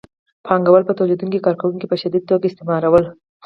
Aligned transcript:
پانګوالو 0.45 0.87
به 0.87 0.97
تولیدونکي 0.99 1.39
کارګران 1.45 1.89
په 1.89 1.95
شدیده 2.01 2.27
توګه 2.29 2.45
استثمارول 2.47 3.05